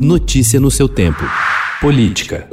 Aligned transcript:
Notícia 0.00 0.58
no 0.58 0.72
seu 0.72 0.88
tempo. 0.88 1.22
Política. 1.80 2.48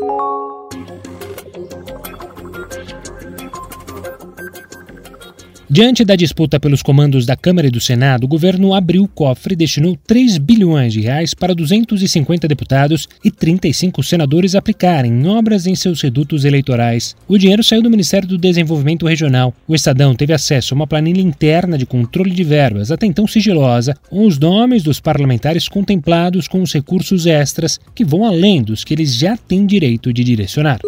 Diante 5.74 6.04
da 6.04 6.18
disputa 6.18 6.60
pelos 6.60 6.82
comandos 6.82 7.26
da 7.26 7.38
Câmara 7.38 7.66
e 7.66 7.72
do 7.72 7.80
Senado, 7.80 8.26
o 8.26 8.28
governo 8.28 8.74
abriu 8.74 9.04
o 9.04 9.08
cofre 9.08 9.54
e 9.54 9.56
destinou 9.56 9.98
3 10.06 10.38
bilhões 10.38 10.92
de 10.92 11.00
reais 11.00 11.34
para 11.34 11.56
250 11.56 12.46
deputados 12.46 13.08
e 13.24 13.32
35 13.32 14.04
senadores 14.04 14.54
aplicarem 14.54 15.14
em 15.14 15.28
obras 15.28 15.66
em 15.66 15.74
seus 15.74 16.02
redutos 16.02 16.44
eleitorais. 16.44 17.16
O 17.26 17.38
dinheiro 17.38 17.64
saiu 17.64 17.82
do 17.82 17.90
Ministério 17.90 18.28
do 18.28 18.38
Desenvolvimento 18.38 19.08
Regional. 19.08 19.54
O 19.66 19.74
Estadão 19.74 20.14
teve 20.14 20.34
acesso 20.34 20.74
a 20.74 20.76
uma 20.76 20.86
planilha 20.86 21.22
interna 21.22 21.78
de 21.78 21.86
controle 21.86 22.32
de 22.32 22.44
verbas, 22.44 22.92
até 22.92 23.06
então 23.06 23.26
sigilosa, 23.26 23.96
com 24.10 24.26
os 24.26 24.38
nomes 24.38 24.84
dos 24.84 25.00
parlamentares 25.00 25.70
contemplados 25.70 26.50
com 26.50 26.62
os 26.62 26.74
recursos 26.74 27.26
extras 27.26 27.80
que 27.96 28.04
vão 28.04 28.26
além 28.26 28.62
dos 28.62 28.84
que 28.84 28.94
eles 28.94 29.16
já 29.16 29.38
têm 29.38 29.66
direito 29.66 30.12
de 30.12 30.22
direcionar. 30.22 30.82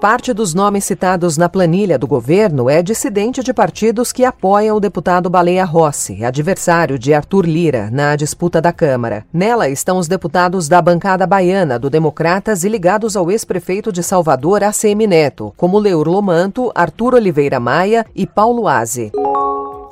Parte 0.00 0.34
dos 0.34 0.52
nomes 0.52 0.84
citados 0.84 1.38
na 1.38 1.48
planilha 1.48 1.98
do 1.98 2.06
governo 2.06 2.68
é 2.68 2.82
dissidente 2.82 3.42
de 3.42 3.54
partidos 3.54 4.12
que 4.12 4.26
apoiam 4.26 4.76
o 4.76 4.80
deputado 4.80 5.30
Baleia 5.30 5.64
Rossi, 5.64 6.22
adversário 6.22 6.98
de 6.98 7.14
Arthur 7.14 7.46
Lira, 7.46 7.88
na 7.90 8.14
disputa 8.14 8.60
da 8.60 8.74
Câmara. 8.74 9.24
Nela 9.32 9.70
estão 9.70 9.96
os 9.96 10.06
deputados 10.06 10.68
da 10.68 10.82
bancada 10.82 11.26
baiana 11.26 11.78
do 11.78 11.88
Democratas 11.88 12.62
e 12.62 12.68
ligados 12.68 13.16
ao 13.16 13.30
ex-prefeito 13.30 13.90
de 13.90 14.02
Salvador, 14.02 14.62
ACM 14.62 15.06
Neto, 15.08 15.54
como 15.56 15.78
Leur 15.78 16.06
Lomanto, 16.06 16.70
Arthur 16.74 17.14
Oliveira 17.14 17.58
Maia 17.58 18.04
e 18.14 18.26
Paulo 18.26 18.68
Aze. 18.68 19.10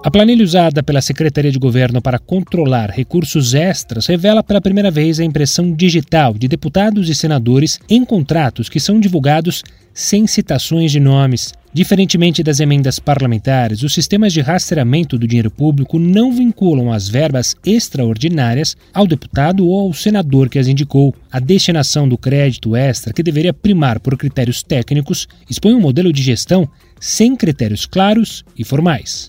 A 0.04 0.10
planilha 0.10 0.44
usada 0.44 0.82
pela 0.82 1.00
Secretaria 1.00 1.50
de 1.50 1.58
Governo 1.58 2.02
para 2.02 2.18
controlar 2.18 2.90
recursos 2.90 3.54
extras 3.54 4.04
revela 4.06 4.42
pela 4.42 4.60
primeira 4.60 4.90
vez 4.90 5.18
a 5.18 5.24
impressão 5.24 5.72
digital 5.72 6.34
de 6.34 6.46
deputados 6.46 7.08
e 7.08 7.14
senadores 7.14 7.80
em 7.88 8.04
contratos 8.04 8.68
que 8.68 8.78
são 8.78 9.00
divulgados 9.00 9.64
sem 9.94 10.26
citações 10.26 10.92
de 10.92 11.00
nomes. 11.00 11.54
Diferentemente 11.72 12.42
das 12.42 12.60
emendas 12.60 12.98
parlamentares, 12.98 13.82
os 13.82 13.94
sistemas 13.94 14.34
de 14.34 14.42
rastreamento 14.42 15.16
do 15.16 15.26
dinheiro 15.26 15.50
público 15.50 15.98
não 15.98 16.30
vinculam 16.30 16.92
as 16.92 17.08
verbas 17.08 17.56
extraordinárias 17.64 18.76
ao 18.92 19.06
deputado 19.06 19.66
ou 19.66 19.86
ao 19.86 19.94
senador 19.94 20.50
que 20.50 20.58
as 20.58 20.68
indicou. 20.68 21.14
A 21.32 21.40
destinação 21.40 22.06
do 22.06 22.18
crédito 22.18 22.76
extra, 22.76 23.14
que 23.14 23.22
deveria 23.22 23.54
primar 23.54 23.98
por 23.98 24.18
critérios 24.18 24.62
técnicos, 24.62 25.26
expõe 25.48 25.72
um 25.72 25.80
modelo 25.80 26.12
de 26.12 26.22
gestão 26.22 26.68
sem 27.00 27.34
critérios 27.34 27.86
claros 27.86 28.44
e 28.54 28.64
formais. 28.64 29.28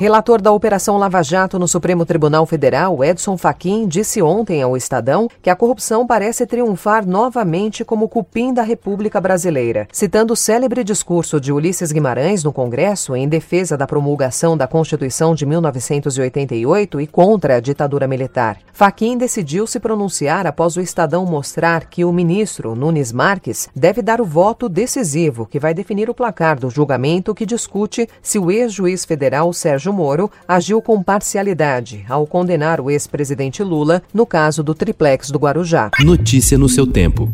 Relator 0.00 0.40
da 0.40 0.52
Operação 0.52 0.96
Lava 0.96 1.20
Jato 1.24 1.58
no 1.58 1.66
Supremo 1.66 2.06
Tribunal 2.06 2.46
Federal, 2.46 3.02
Edson 3.02 3.36
Fachin, 3.36 3.88
disse 3.88 4.22
ontem 4.22 4.62
ao 4.62 4.76
Estadão 4.76 5.26
que 5.42 5.50
a 5.50 5.56
corrupção 5.56 6.06
parece 6.06 6.46
triunfar 6.46 7.04
novamente 7.04 7.84
como 7.84 8.08
cupim 8.08 8.54
da 8.54 8.62
República 8.62 9.20
Brasileira. 9.20 9.88
Citando 9.90 10.34
o 10.34 10.36
célebre 10.36 10.84
discurso 10.84 11.40
de 11.40 11.52
Ulisses 11.52 11.90
Guimarães 11.90 12.44
no 12.44 12.52
Congresso 12.52 13.16
em 13.16 13.28
defesa 13.28 13.76
da 13.76 13.88
promulgação 13.88 14.56
da 14.56 14.68
Constituição 14.68 15.34
de 15.34 15.44
1988 15.44 17.00
e 17.00 17.06
contra 17.08 17.56
a 17.56 17.60
ditadura 17.60 18.06
militar, 18.06 18.58
Fachin 18.72 19.18
decidiu 19.18 19.66
se 19.66 19.80
pronunciar 19.80 20.46
após 20.46 20.76
o 20.76 20.80
Estadão 20.80 21.26
mostrar 21.26 21.86
que 21.86 22.04
o 22.04 22.12
ministro 22.12 22.76
Nunes 22.76 23.10
Marques 23.10 23.68
deve 23.74 24.00
dar 24.00 24.20
o 24.20 24.24
voto 24.24 24.68
decisivo 24.68 25.44
que 25.44 25.58
vai 25.58 25.74
definir 25.74 26.08
o 26.08 26.14
placar 26.14 26.56
do 26.56 26.70
julgamento 26.70 27.34
que 27.34 27.44
discute 27.44 28.08
se 28.22 28.38
o 28.38 28.48
ex-juiz 28.48 29.04
federal 29.04 29.52
Sérgio 29.52 29.87
Sérgio 29.88 29.92
Moro 29.92 30.30
agiu 30.46 30.82
com 30.82 31.02
parcialidade 31.02 32.04
ao 32.08 32.26
condenar 32.26 32.80
o 32.80 32.90
ex-presidente 32.90 33.62
Lula 33.62 34.02
no 34.12 34.26
caso 34.26 34.62
do 34.62 34.74
triplex 34.74 35.30
do 35.30 35.38
Guarujá. 35.38 35.90
Notícia 36.00 36.58
no 36.58 36.68
seu 36.68 36.86
tempo. 36.86 37.30